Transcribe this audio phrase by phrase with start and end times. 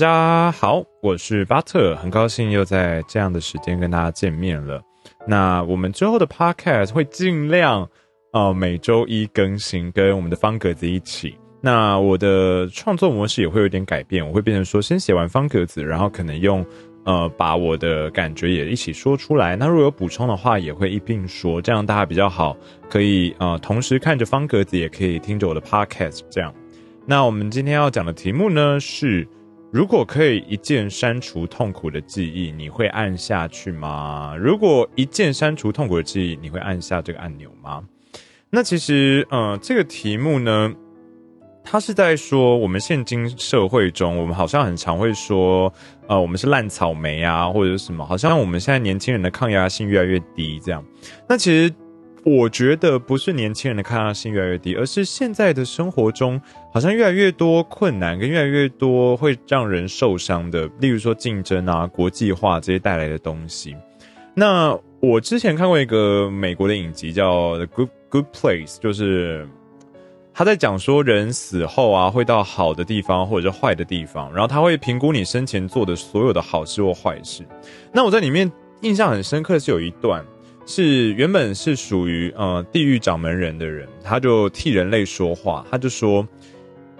[0.00, 4.80] 大家好，我是巴特，很高兴又在这样的时间跟大家见面了。
[5.28, 7.86] 那我们之后的 podcast 会尽量
[8.32, 11.36] 呃每周一更新，跟我们的方格子一起。
[11.60, 16.64] 那我的创作模式也会有点改变，我会变成说先写完方格子，然后可能用
[17.04, 19.54] 呃把我的感觉也一起说出来。
[19.54, 22.56] 那如果有补充的话，也会一并说，这样大家比较好，
[22.88, 26.22] 可以呃同时看着方格子，也可以听着我的 podcast。
[26.30, 26.54] 这样，
[27.04, 29.28] 那我们今天要讲的题目呢是。
[29.72, 34.34] 如果可以一键删除痛苦的记忆，你会按下去吗？
[34.36, 37.84] 如果一键删除痛苦的记忆，你会按下这个按钮吗？
[38.50, 40.74] 那其实，呃，这个题目呢，
[41.62, 45.72] 它是在说我们现今社会中，我们好像很常会说，
[46.08, 50.84] 呃，我们是烂草莓啊，或者是什么，好像我们现在年轻人的抗压性越来越低，这样。
[51.28, 51.72] 那其实。
[52.22, 56.38] 我觉得不是年轻人的抗压性越来越低，而是现在的生活中
[56.70, 63.74] 好像越来越多困难，跟越来越多会让人受伤的，例如说竞争啊、国际化这些带来的东西。
[64.34, 69.48] 那我之前看过一个美国的影集叫《The Good Good Place》，就是
[70.34, 77.44] 他在讲说人死后啊会到好的地方或者是坏的地方，然后他会评估你生前做的所有的好事或坏事。
[77.92, 80.22] 那我在里面印象很深刻的是有一段。
[80.66, 86.26] 是原本是属于呃地狱掌门人的人，他就替人类说话，他就说，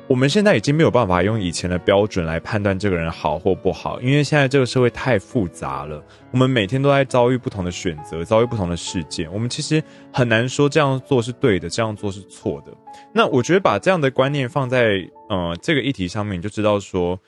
[0.08, 6.02] 我们现在已经没有办法用以前的标准来判断这个人好或不好，因为现在这个社会太复杂了，
[6.32, 9.80] 我们每天都在遭遇不同的选择，遭遇不同的事件，我们其实
[10.12, 12.72] 很难说这样做是对的，这样做是错的。
[13.12, 17.18] 那我觉得把这样的观念放在呃这个议题上面，你就知道说。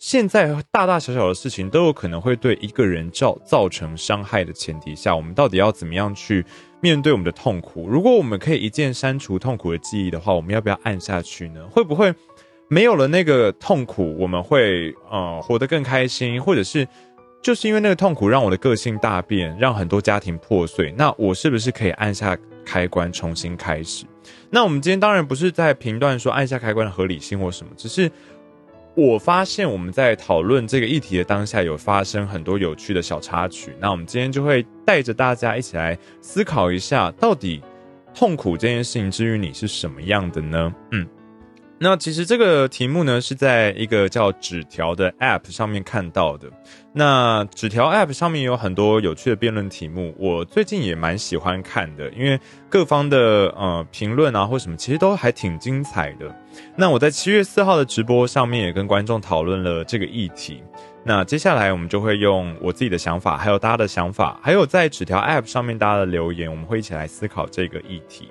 [0.00, 6.42] 现在大大小小的事情都有可能会对一个人造造成伤害的前提下，我们到底要怎么样去
[6.80, 7.86] 面对我们的痛苦？
[7.86, 11.62] 如果我们可以一键删除痛苦的记忆的话，我们要不要按下去呢？
[11.70, 12.14] 会不会
[12.66, 16.42] 没有了那个痛苦，我们会呃活得更开心？
[16.42, 16.88] 或者是
[17.42, 20.94] 就是因为那个痛苦让我的个性大变，让很多家庭破碎？
[20.96, 22.34] 那我是不是可以按下
[22.64, 24.06] 开关重新开始？
[24.48, 28.10] 那我们今天当然不是在评断说按下开关的合理性或什么，只是。
[28.94, 33.74] 我发现我们在讨论这个议题的当下，有发生很多有趣的小插曲。
[33.80, 37.62] 那我们今天就会带着大家一起来思考一下，到底
[38.12, 40.74] 痛苦这件事情之于你是什么样的呢？
[40.90, 41.06] 嗯。
[41.82, 46.46] 那其实这个题目呢，是在一个叫纸条的 App 上面看到的。
[46.92, 56.30] 那纸条 App 上面有很多有趣的辩论题目，我最近也蛮喜欢看的，因为各方的呃评论啊或什么，其实都还挺精彩的。
[56.76, 60.62] 那我在七月四号的直播上面也跟观众讨论了这个议题。
[61.02, 68.28] 那接下来我们就会用我自己的想法，还有大家的想法，还有在纸条 App 上面大家的留言，我们会一起来思考这个议题。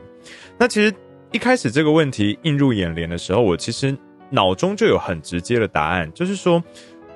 [0.60, 0.94] 那其实。
[1.31, 3.95] 一开始这个问题映入眼帘的时候，我其实
[4.31, 6.63] 脑中就有很直接的答案，就是说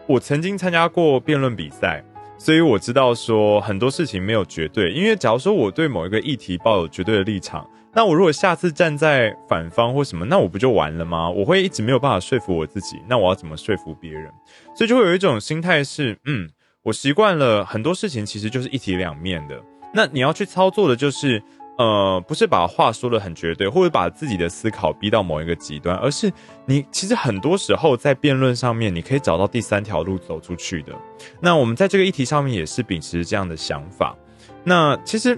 [0.05, 2.03] 我曾经参加过辩论比赛，
[2.37, 4.91] 所以我知道说很多事情没有绝对。
[4.91, 11.27] 因为假如说我对某一个议题抱有绝对的立场，那我如果下次站在反方或什么，那我不就完了吗？
[11.27, 14.29] 我会一直没有办法说服我自己，那我要怎么说服别人？
[14.75, 16.47] 所以就会有一种心态是，嗯，
[16.83, 19.59] 我习惯了很多事情其实就是一体两面的，
[19.91, 21.41] 那你要去操作的就是。
[21.77, 26.31] 呃，不是把话说的很绝对，或者把自己的思考逼到某一个极端，而是
[26.65, 30.93] 你其实很多时候在辩论上面，你可以找到第三条路走出去的。
[31.41, 34.15] 那我们在这个议题上面也是秉持这样的想法。
[34.63, 35.37] 那其实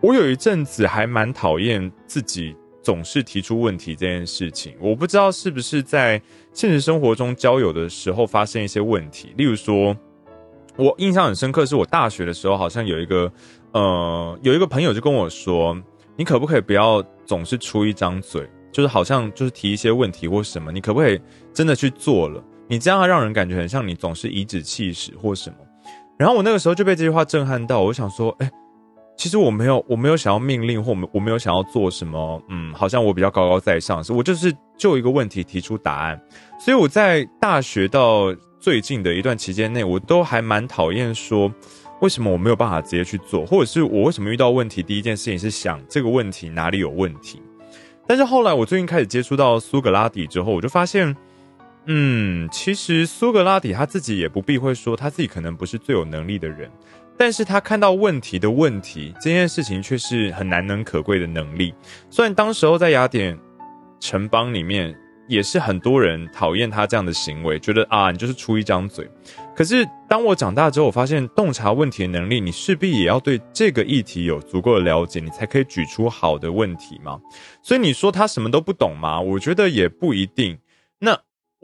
[0.00, 4.74] 我有一阵子还蛮讨厌自己总是提出问题这件事情。
[4.78, 6.22] 我不知道是不是在
[6.52, 9.96] 现实生活中交友的时候发生一些问题，例如说，
[10.76, 13.30] 我印象很深刻，是我大学的时候好像有一个。
[13.72, 15.76] 呃，有一个朋友就跟我说
[16.16, 20.72] ：“你可不可以不要总是出一张嘴，就是好像就是提一些问题或什么？
[20.72, 21.20] 你可不可以
[21.52, 22.42] 真的去做了？
[22.68, 25.56] 你这样让人感觉很像你总是颐指气使或什么。”
[26.16, 28.50] 然后我那个时候就被这句话震撼到，我想说：“哎，
[29.14, 32.42] 其实我没有，我没有想要命令，或我我没有想要做什么。
[32.48, 36.18] 嗯，好像我比较高高在上，是我就是就一个问题提出答案。
[36.58, 41.52] 所以我在大学到最近的一段期间内，我都还蛮讨厌说。”
[42.02, 47.40] 为什么我没有办法直接去做，或者是我为什么遇到问题第一件事情是想这个问题哪里有问题？
[48.06, 51.16] 但是后来我最近开始接触到苏格拉底之后，我就发现，
[51.86, 56.70] 嗯，其实苏格拉底他自己也不避讳说他自己可能不是最有能力的人，
[57.16, 61.72] 但是他看到问题的问题这件事情却是很难能可贵的能力。
[62.10, 63.38] 虽然当时候在雅典
[64.00, 64.94] 城邦里面。
[65.28, 69.08] 也是很多人讨厌他这样的行为，觉得啊，你就是出一张嘴。
[69.54, 77.18] 可是当我长大之后，我发现洞察问题的能力，你势必也要对这个议题有足够的了解，你才可以举出好的问题嘛。
[77.62, 79.20] 所以你说他什么都不懂吗？
[79.20, 80.58] 我觉得也不一定。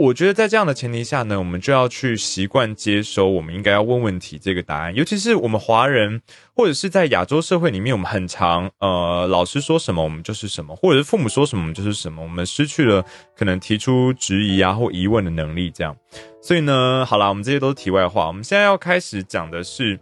[0.02, 4.92] 我觉得在这样的前提下呢，我们就要去习惯接收我们应该要问问题这个答案。
[4.96, 6.20] 尤其是我们华人，
[6.56, 13.04] 或者是在亚洲社会里面，我们很常呃，老师说什么我们就是什么，或者是父母说什么我们就是什么，我们失去了
[13.36, 15.70] 可能提出质疑啊或疑问的能力。
[15.70, 15.96] 这样，
[16.42, 18.26] 所以呢，好啦，我们这些都是题外话。
[18.26, 20.00] 我们现在要开始讲的是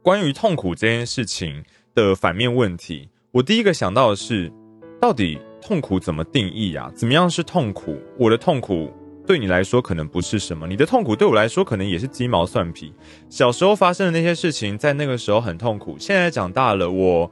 [0.00, 3.08] 关于痛苦这件事情的反面问题。
[3.32, 4.52] 我第一个想到的是，
[5.00, 5.40] 到底。
[5.62, 6.90] 痛苦怎么定义啊？
[6.94, 7.96] 怎么样是痛苦？
[8.18, 8.92] 我的痛苦
[9.26, 12.92] 对你来说可能不是什么，你的痛苦对我来说可能也是鸡毛蒜皮。
[13.30, 15.96] 小时候发生的那些事情，在那个时候很痛苦。
[15.98, 17.30] 现在长大了，我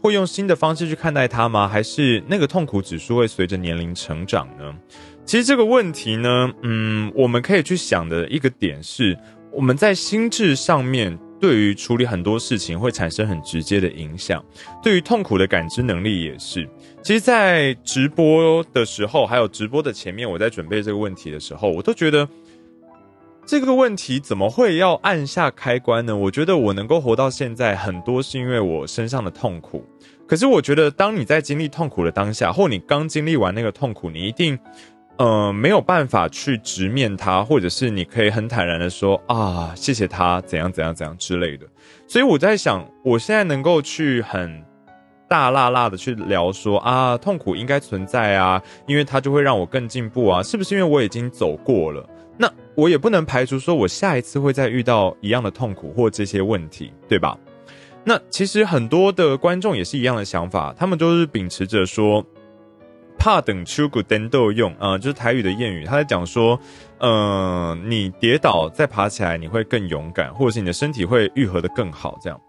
[0.00, 1.66] 会用新的方式去看待它吗？
[1.66, 4.72] 还是那个痛苦指数会随着年龄成长呢？
[5.26, 9.18] 其实这个问题呢，嗯，我们可以去想的一个点是，
[9.52, 11.18] 我们在心智上面。
[11.42, 14.40] 对于处理很多事情会产生很直接的影响，
[14.80, 16.68] 对于痛苦的感知能力也是。
[17.02, 22.28] 其实，在直播的时候，还有直播的前面，我在准备这个问题的时候，我都觉得
[23.44, 26.16] 这个问题怎么会要按下开关呢？
[26.16, 29.84] 我觉得我能够活到现在，很多是因为我身上的痛苦。
[30.28, 34.56] 可是，我觉得当你在经历痛苦的当下，或你刚经历完那个痛苦，你一定。
[35.18, 41.66] 呃，没有办法去直面他，或者是你可以很坦然的说啊，谢谢他怎样怎样怎样之类的。
[42.08, 44.64] 所以我在想，我现在能够去很
[45.28, 50.74] 大辣辣的去聊说啊，痛苦应该存在啊，因为它就会让我更进步啊，是不是？
[50.74, 52.04] 因为我已经走过了，
[52.36, 57.38] 那我也不能排除说我下一次会再遇到一样的痛苦或这些问题，对吧？
[58.04, 62.24] 那其实很多的观众也是一样的想法，他们都是秉持着说。
[63.22, 66.58] 怕等秋谷等豆用啊，就是台语的谚语，他在讲说，
[66.98, 72.18] 嗯，你跌倒再爬起来，你会更勇敢，或者是你的身体会愈合的更好。
[72.20, 72.40] 这样，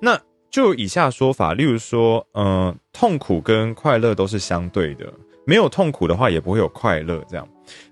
[0.00, 0.16] 那
[0.48, 5.12] 就以下说法，例如说，嗯，痛苦跟快乐都是相对的，
[5.44, 7.20] 没有痛苦的话，也不会有快乐。
[7.28, 7.44] 这样，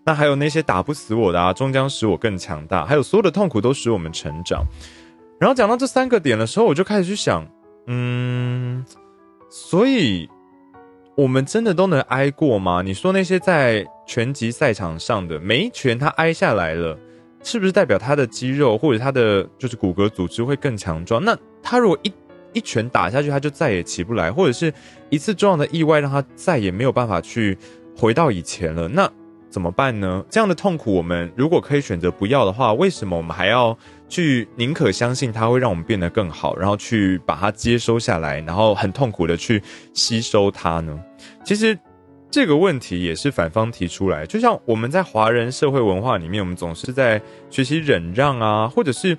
[0.04, 4.64] 那还有那些打不死我的啊，终将使我更强大，还有所有的痛苦都使我们成长。
[5.40, 7.44] 然后讲到这三个点的时候，我就开始去想，
[7.88, 8.86] 嗯，
[9.50, 10.30] 所以。
[11.18, 12.80] 我们真的都能挨过吗？
[12.80, 16.96] 你说那些在拳击赛场上的每一拳他挨下来了，
[17.42, 21.20] 是不是代表他的肌肉或者他的就是骨骼组织会更强壮？
[21.24, 22.12] 那他如果一
[22.52, 24.72] 一拳打下去，他就再也起不来，或者是
[25.10, 27.58] 一次重要的意外让他再也没有办法去
[27.96, 28.86] 回到以前了？
[28.86, 29.10] 那
[29.50, 30.24] 怎么办呢？
[30.30, 33.76] 这样的痛苦，我们如果可以选择不要的话，为什么我们还要？
[34.08, 39.62] 去宁可相信它会让我们变得更好，然后去把它接收下来，然后很痛苦的去
[39.92, 40.98] 吸收它呢？
[41.44, 41.78] 其实
[42.30, 47.20] 这个问题也是反方提出来，就像我们在华人社会文化里面，我们总是在
[47.50, 49.16] 学习忍让啊，或者是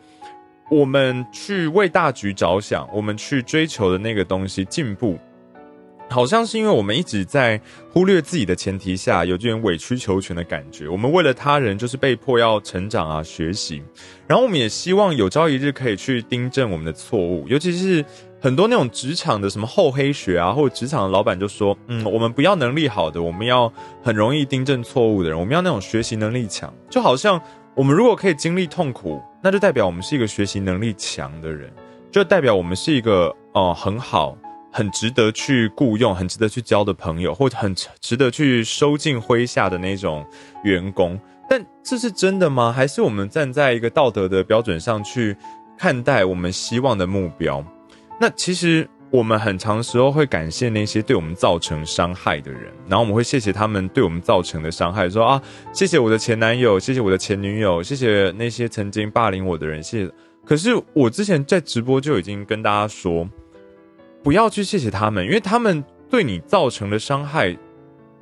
[0.70, 5.18] 我们去为大局着想，我们去追求的那个东西进步。
[6.10, 7.62] 好像是因为我们一直在
[7.94, 10.90] 忽略自己的前提下，有这种委曲求全的感觉。
[10.90, 13.82] 我们为了他人，就是被迫要成长啊、学习。
[14.28, 17.48] 然后我们也希望有朝一日可以去订正我们的错误。
[17.48, 18.04] 尤其是
[18.42, 23.72] 很多那种职场的什么厚黑学啊，或者职场的老板就说：“嗯，我们不要能力好的，我们要
[24.04, 25.40] 很容易订正错误的人。
[25.40, 26.74] 我们要那种学习能力强。
[26.90, 27.40] 就好像
[27.76, 31.72] 我们如果可以经历痛苦，那就代表我们是一个学习能力强的人，
[32.12, 34.36] 就代表我们是一个哦很好。”
[34.72, 40.26] 很值得去雇佣、很值得去交的朋友，或者很值得去收进麾下的那种
[40.64, 42.72] 员工，但这是真的吗？
[42.72, 45.36] 还是我们站在一个道德的标准上去
[45.78, 47.64] 看待我们希望的目标？
[48.22, 55.42] 那其实我们很长时候会感谢那些对我们造成伤害的人，然后我们会谢谢他们对我们造成的伤害，说啊，
[55.74, 60.12] 谢谢我的前男友，谢谢我的前女友，谢谢那些曾经霸凌我的人，谢谢。
[60.46, 63.28] 可是我之前在直播就已经跟大家说。
[64.24, 67.58] 不要去谢谢他们，因为他们对你造成的伤害，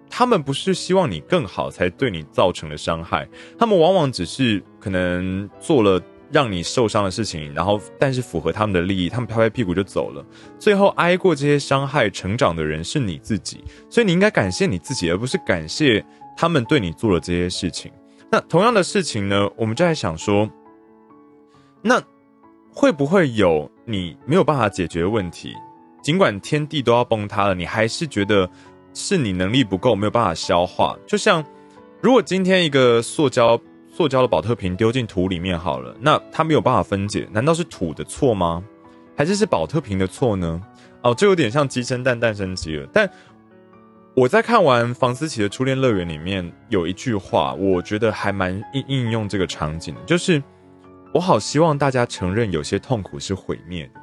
[0.10, 3.28] 他们不是希望你更好才对你造成的伤害，
[3.58, 6.02] 他们往往只是可能做了
[6.32, 10.24] 让你受伤的事情，然后但是符合他们的利益，他们拍拍屁股就走了。
[10.60, 17.92] 最后挨过这些伤害成长的人是你自己，所以你应该感谢你自己，而不是感谢他们对你做了这些事情。
[18.30, 20.50] 那同样的事情呢，我们就在想说，
[21.82, 22.02] 那
[22.72, 25.54] 会不会有你没有办法解决问题？
[26.08, 28.50] 尽管天地都要崩塌了，你还是觉得
[28.94, 30.98] 是你能力不够，没有办法消化。
[31.06, 31.44] 就像
[32.00, 33.60] 如果今天一个塑胶
[33.90, 38.64] 塑胶的保特瓶丢进土里面好了，那它没有办法分解，难道是土的错吗？
[39.18, 40.62] 还是是保特瓶的错呢？
[41.02, 42.88] 哦，这有点像鸡生蛋，蛋生鸡了。
[42.94, 43.10] 但
[44.16, 50.42] 我在看完房思琪的初恋乐园里面有一句话，我觉得还蛮应应用这个场景，就是
[51.14, 54.00] 我好希望大家承认有些痛苦是毁灭的。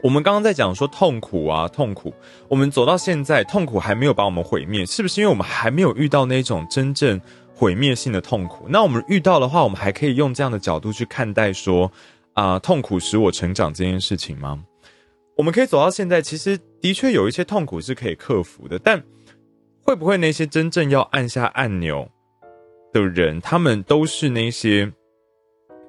[0.00, 2.12] 我们刚刚在讲说痛苦啊，痛苦。
[2.48, 7.20] 我们走到现在，痛苦还没有把我们毁灭，是不是因为我们还没有遇到那种真正
[7.54, 8.66] 毁灭性的痛苦。
[8.68, 11.92] 那我们遇到的话，我们还可以用这样的角度去看待说，
[12.32, 14.64] 啊，痛苦使我成长这件事情吗？
[15.36, 19.02] 我们可以走到现在，其实的确有一些痛苦是可以克服的，但
[19.82, 22.08] 会不会那些真正要按下按钮
[22.92, 24.92] 的人，他们都是那些？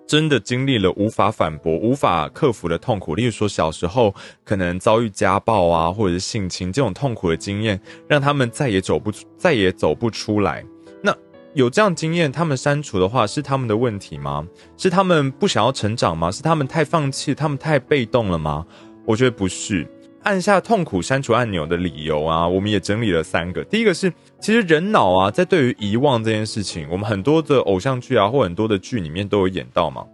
[0.05, 10.63] 真的经历了无法反驳、无法克服的痛苦，例如说小时候可能遭遇家暴啊，或者是性侵这种痛苦的经验，让他们再也走不出、再也走不出来。
[11.01, 11.15] 那
[11.53, 14.45] 有这样经验，他们删除的话是他们的问题吗？
[14.77, 16.29] 是他们不想要成长吗？
[16.31, 18.65] 是他们太放弃、他们太被动了吗？
[19.05, 19.87] 我觉得不是。
[20.23, 23.63] 按下痛苦删除按钮的理由啊，我们也整理了三个。
[23.65, 30.05] 第一个是，其实人脑啊，在对于遗忘这件事情，我们很多的偶像剧啊，或很多的剧里面都有演到嘛。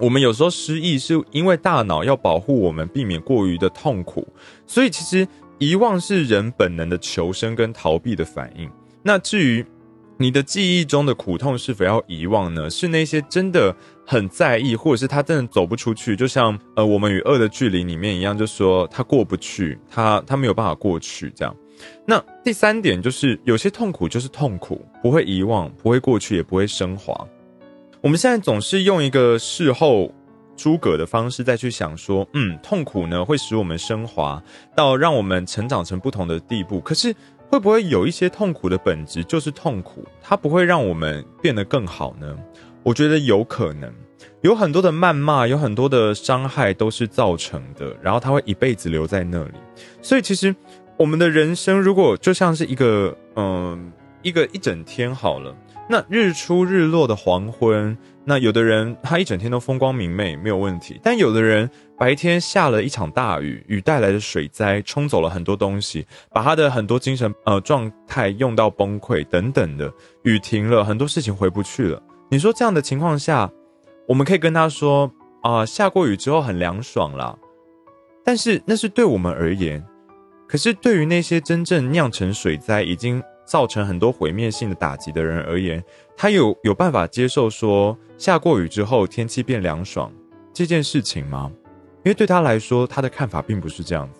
[0.00, 4.26] 我们有时候失忆是因为大脑要保护我们，避免过于的痛苦，
[4.66, 5.26] 所以其实
[5.58, 8.70] 遗忘是人本能的求生跟逃避的反应。
[9.02, 9.66] 那至于，
[10.16, 12.70] 你的记忆中的苦痛是否要遗忘呢？
[12.70, 13.74] 是那些真的
[14.10, 21.54] 很在意，或者是他真的走不出去，就像呃，我们与恶的距离里面一样，就说他过不去，他他没有办法过去这样。
[22.06, 27.14] 那第三点就是，有些痛苦就是痛苦，不会遗忘，不会过去，也不会升华。
[28.00, 30.10] 我们现在总是用一个事后
[30.56, 34.42] 诸葛的方式再去想说，嗯，痛苦呢会使我们升华
[34.74, 37.14] 到让我们成长成不同的地步，可是。
[37.50, 42.36] 会不会有一些痛苦的本质就是痛苦，它不会让我们变得更好呢？
[42.88, 43.92] 我觉得有可能，
[44.40, 49.52] 有很多的谩骂，有很多的伤害都是造成的，然后他会一辈子留在那里。
[50.00, 50.56] 所以其实
[50.96, 53.92] 我们的人生如果就像是一个，嗯，
[54.22, 55.54] 一个一整天好了。
[55.86, 61.68] 那日出日落的黄昏，那有的人他一整天都风光明媚没有问题，但有的人
[61.98, 69.92] 白天下了一场大雨，雨带来的水灾冲走了很多东西，把他的很多精神呃状态用到崩溃等等的，
[70.22, 72.02] 雨停了很多事情回不去了。
[72.28, 73.50] 你说这样的情况下，
[74.06, 75.10] 我们可以跟他说
[75.42, 77.36] 啊，下过雨之后很凉爽啦，
[78.24, 79.84] 但是那是对我们而言，
[80.46, 83.22] 可是对于那些真正酿成水灾已经。
[83.48, 85.82] 造成很多毁灭性的打击的人而言，
[86.14, 90.12] 他有有办法接受说下过雨之后天气变凉爽
[90.52, 91.50] 这件事情吗？
[92.04, 94.17] 因为对他来说，他的看法并不是这样子。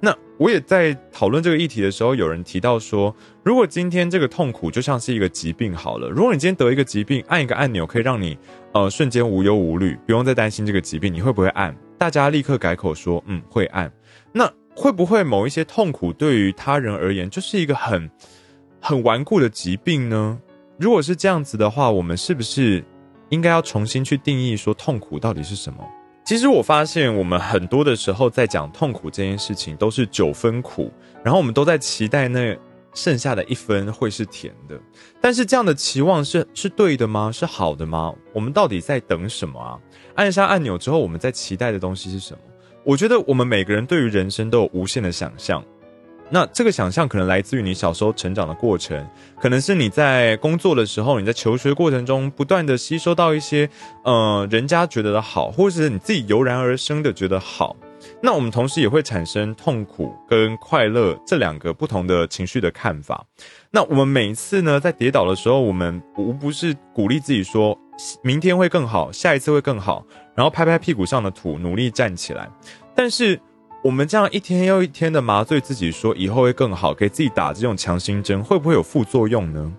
[0.00, 8.36] 那我也在讨论这个议题的时候，有人提到说，如果今天这个痛苦就像是一个疾病好了，如果你今天得一个疾病，按一个按钮可以让你
[8.72, 11.76] 呃瞬间无忧无虑，不用再担心这个疾病，你会不会按？
[11.98, 13.90] 大家立刻改口说，嗯，会按。
[14.32, 18.10] 那会不会某一些痛苦对于他人而言就是一个很？
[18.78, 20.38] 很顽固的疾病呢？
[20.78, 22.84] 如果是这样子的话，我们是不是
[23.30, 25.78] 应该要重新去定义说痛苦到底是什么？
[26.26, 30.92] 其实我发现，我们很多的时候在讲痛苦这件事情，都是九分苦，
[31.22, 32.58] 然后我们都在期待那
[32.94, 34.76] 剩下的一分会是甜的。
[35.20, 37.30] 但是这样的期望是是对的吗？
[37.30, 38.12] 是好的吗？
[38.32, 39.78] 我们到底在等什么啊？
[40.16, 42.40] 按下按钮之后，我们在期待的东西是什么？
[42.82, 45.64] 我觉得我们每个人对于人生都有无限的想象。
[46.28, 49.08] 那这个想象可能来自于你小时候成长的过程，
[49.40, 53.68] 可能是你在工作的时候，你在求学过程中不断的吸收到一些，
[54.02, 57.76] 呃，人家觉得的好，或者是你自己油然而生的觉得好。
[58.20, 63.24] 那我们同时也会产生痛苦跟快乐这两个不同的情绪的看法。
[63.70, 67.78] 那我们每一次呢，在跌倒的时候，我们无不是鼓励自己说，
[68.22, 70.04] 明天会更好，下一次会更好，
[70.34, 72.48] 然后拍拍屁股上的土，努力站起来。
[72.96, 73.40] 但是。
[73.82, 79.72] 我们这样一天又一天的麻醉自己，说以后会更好，给自己打这种强心针，会不会有副作用呢？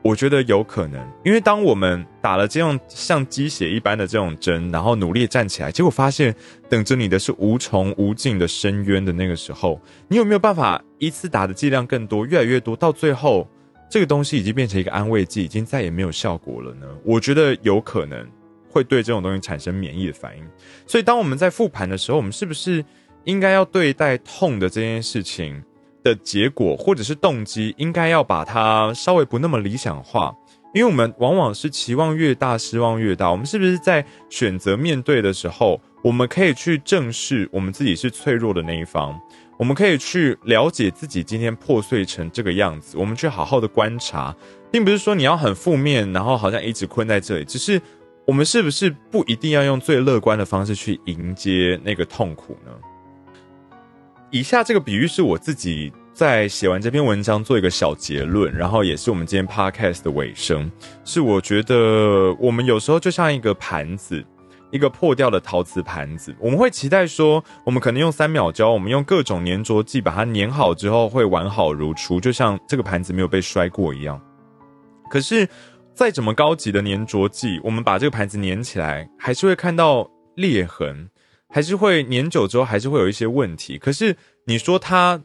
[0.00, 6.32] 我觉得有可能，因为当我们打了这样像鸡血一般的这种针，然后努力站起来，结果发现
[6.68, 13.46] 等着你的是无穷无尽的深渊的那个时候，你有没有办法一次打的剂量更多，越来越多，到最后
[13.90, 16.86] 这个东西已经变成一个安慰剂，已经再也没有效果了呢？
[17.02, 18.24] 我觉得有可能
[18.70, 20.44] 会对这种东西产生免疫的反应。
[20.86, 22.84] 所以当我们在复盘的时候，我们是不是？
[23.24, 25.62] 应该要对待痛的这件事情
[26.02, 30.34] 的结果，或者是动机，应该要把它稍微不那么理想化，
[30.74, 33.30] 因为我们往往是期望越大，失望越大。
[33.30, 39.18] 我们是不是在选择面对的时候，我们可以去正视我们自己是脆弱的那一方，
[39.58, 44.34] 我们可以去了解自己今天破碎成这个样子，我们去好好的观察，
[44.70, 47.80] 并不是说你要很负面，然后好像一直困在这里，只是
[48.24, 52.70] 我们是不是不一定要用最乐观的方式去迎接那个痛苦呢？
[54.30, 60.70] 以下这个比喻是我自己在写完这篇文章做一个小结论，然后也是我们今天 podcast 的尾声。
[61.04, 64.22] 是我觉得我们有时候就像一个盘子，
[64.70, 74.20] 一个破掉的陶瓷盘子，我们会期待说，我们可能用三秒胶，我们用各种粘着剂把它粘好之后会完好如初，就像这个盘子没有被摔过一样。
[75.10, 75.48] 可是。
[75.94, 81.10] 再怎么高级的粘着剂，我们把这个盘子粘起来，还是会看到裂痕，
[81.48, 83.78] 还是会粘久之后还是会有一些问题。
[83.78, 85.20] 可是你说它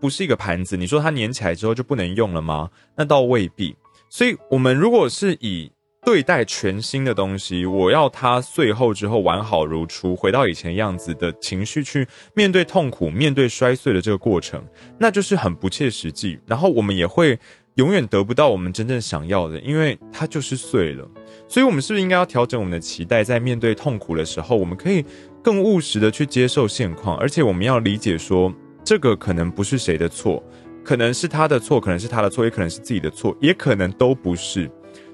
[0.00, 2.70] 不是一个盘子，你说它粘起来之后就不能用了吗？
[2.96, 3.74] 那倒未必。
[4.10, 5.70] 所以，我们如果是以
[6.04, 14.62] 对待全新的东西，我要它碎后之后完好如初，回到以前样子的情绪去面对痛苦、面对摔碎的这个过程，
[14.98, 16.38] 那就是很不切实际。
[16.46, 17.38] 然后我们也会。
[17.76, 21.08] 永远得不到我们真正想要的，因为它就是碎了。
[21.48, 25.02] 所以，我们是不是应该要调整我们的期待，在面对痛苦的时候，我们可以
[25.42, 28.52] 更务实的去接受现况，而且我们要理解说，
[28.84, 30.42] 这个可能不是谁的错，
[30.84, 34.70] 可能是他的错，可能是他的错，也可能是自己的错，也可能都不是。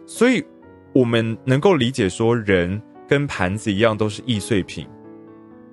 [0.06, 0.44] 所以，
[0.92, 4.86] 我们能够理解说，人跟盘子一样都是易碎品。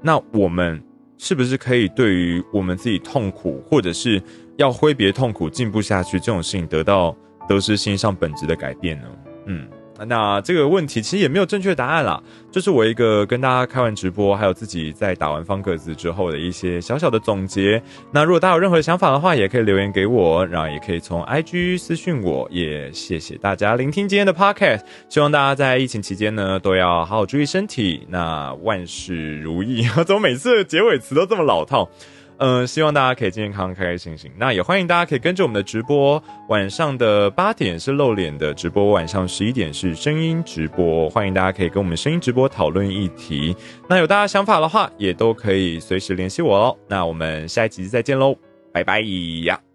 [0.01, 0.81] 那我们
[1.17, 4.21] 是不是可以对于我们自己痛苦，或者是？
[4.57, 7.13] 要挥别痛苦，进步下去，这种事情得到
[7.45, 9.07] 得失心上本质的改变呢？
[9.47, 9.67] 嗯，
[10.05, 12.21] 那这个问题其实也没有正确答案啦。
[12.51, 17.81] 这是我一个跟大家开完直播，还有自己在打完方格子之后的一些小小的总结。
[18.11, 22.47] 那如果大家有任何想法的话，也可以留言给我，然后也可以从 IG 私讯我。
[22.51, 29.83] 也谢谢大家聆听今天的 Podcast，希望大家在疫情期间呢都要好好注意身体，那万事如意。
[30.05, 31.89] 怎么每次结尾词都这么老套？
[32.37, 34.31] 嗯，希望大家可以健健康康、开开心心。
[34.37, 41.09] 那也欢迎大家可以跟着我们的直播，晚上的八点是露脸的直播，晚上十一点是声音直播。
[41.09, 43.55] 欢迎大家可以跟我们声音直播讨论议题。
[43.87, 46.77] 那有大家想法的话，也都可以随时联系我哦。
[46.87, 48.35] 那我们下一集再见喽，
[48.73, 49.01] 拜拜
[49.45, 49.74] 呀。